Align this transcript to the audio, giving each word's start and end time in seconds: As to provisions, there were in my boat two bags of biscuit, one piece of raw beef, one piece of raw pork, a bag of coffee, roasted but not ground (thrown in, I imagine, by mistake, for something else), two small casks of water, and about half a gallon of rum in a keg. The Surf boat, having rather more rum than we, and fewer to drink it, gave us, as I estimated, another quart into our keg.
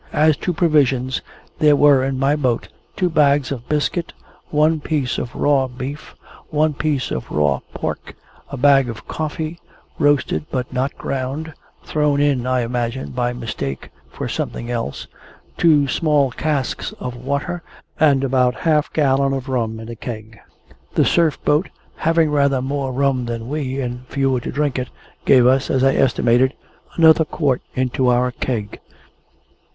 As 0.17 0.35
to 0.37 0.51
provisions, 0.51 1.21
there 1.59 1.75
were 1.75 2.03
in 2.03 2.17
my 2.17 2.35
boat 2.35 2.67
two 2.95 3.07
bags 3.07 3.51
of 3.51 3.69
biscuit, 3.69 4.13
one 4.49 4.79
piece 4.79 5.19
of 5.19 5.35
raw 5.35 5.67
beef, 5.67 6.15
one 6.49 6.73
piece 6.73 7.11
of 7.11 7.29
raw 7.29 7.59
pork, 7.75 8.15
a 8.49 8.57
bag 8.57 8.89
of 8.89 9.07
coffee, 9.07 9.59
roasted 9.99 10.45
but 10.49 10.73
not 10.73 10.97
ground 10.97 11.53
(thrown 11.83 12.19
in, 12.19 12.47
I 12.47 12.61
imagine, 12.61 13.11
by 13.11 13.31
mistake, 13.31 13.91
for 14.09 14.27
something 14.27 14.71
else), 14.71 15.05
two 15.55 15.87
small 15.87 16.31
casks 16.31 16.93
of 16.93 17.15
water, 17.15 17.61
and 17.99 18.23
about 18.23 18.55
half 18.55 18.89
a 18.89 18.93
gallon 18.93 19.33
of 19.33 19.49
rum 19.49 19.79
in 19.79 19.87
a 19.87 19.95
keg. 19.95 20.39
The 20.95 21.05
Surf 21.05 21.37
boat, 21.45 21.69
having 21.97 22.31
rather 22.31 22.59
more 22.59 22.91
rum 22.91 23.25
than 23.27 23.47
we, 23.49 23.79
and 23.79 24.07
fewer 24.07 24.39
to 24.39 24.51
drink 24.51 24.79
it, 24.79 24.89
gave 25.25 25.45
us, 25.45 25.69
as 25.69 25.83
I 25.83 25.93
estimated, 25.93 26.55
another 26.95 27.23
quart 27.23 27.61
into 27.75 28.07
our 28.07 28.31
keg. 28.31 28.79